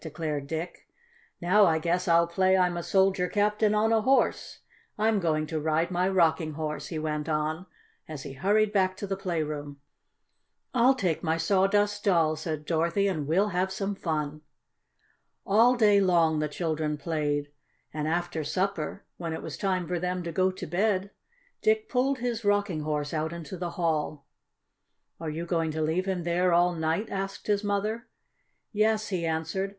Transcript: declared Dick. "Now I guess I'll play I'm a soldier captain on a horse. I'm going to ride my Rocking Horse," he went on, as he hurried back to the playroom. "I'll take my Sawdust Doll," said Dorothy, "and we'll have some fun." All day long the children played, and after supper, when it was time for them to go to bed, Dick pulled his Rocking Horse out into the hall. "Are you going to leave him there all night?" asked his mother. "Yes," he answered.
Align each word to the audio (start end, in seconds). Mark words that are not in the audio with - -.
declared 0.01 0.47
Dick. 0.47 0.87
"Now 1.41 1.65
I 1.67 1.77
guess 1.77 2.07
I'll 2.07 2.25
play 2.25 2.57
I'm 2.57 2.75
a 2.75 2.81
soldier 2.81 3.27
captain 3.27 3.75
on 3.75 3.93
a 3.93 4.01
horse. 4.01 4.61
I'm 4.97 5.19
going 5.19 5.45
to 5.45 5.59
ride 5.59 5.91
my 5.91 6.09
Rocking 6.09 6.53
Horse," 6.53 6.87
he 6.87 6.97
went 6.97 7.29
on, 7.29 7.67
as 8.07 8.23
he 8.23 8.33
hurried 8.33 8.73
back 8.73 8.97
to 8.97 9.05
the 9.05 9.15
playroom. 9.15 9.79
"I'll 10.73 10.95
take 10.95 11.21
my 11.21 11.37
Sawdust 11.37 12.03
Doll," 12.03 12.35
said 12.35 12.65
Dorothy, 12.65 13.07
"and 13.07 13.27
we'll 13.27 13.49
have 13.49 13.71
some 13.71 13.93
fun." 13.93 14.41
All 15.45 15.75
day 15.75 15.99
long 16.01 16.39
the 16.39 16.47
children 16.47 16.97
played, 16.97 17.51
and 17.93 18.07
after 18.07 18.43
supper, 18.43 19.05
when 19.17 19.33
it 19.33 19.43
was 19.43 19.55
time 19.55 19.87
for 19.87 19.99
them 19.99 20.23
to 20.23 20.31
go 20.31 20.49
to 20.49 20.65
bed, 20.65 21.11
Dick 21.61 21.87
pulled 21.89 22.17
his 22.17 22.43
Rocking 22.43 22.79
Horse 22.81 23.13
out 23.13 23.31
into 23.31 23.55
the 23.55 23.69
hall. 23.77 24.25
"Are 25.19 25.29
you 25.29 25.45
going 25.45 25.69
to 25.73 25.81
leave 25.83 26.07
him 26.07 26.23
there 26.23 26.53
all 26.53 26.73
night?" 26.73 27.07
asked 27.11 27.45
his 27.45 27.63
mother. 27.63 28.07
"Yes," 28.71 29.09
he 29.09 29.27
answered. 29.27 29.69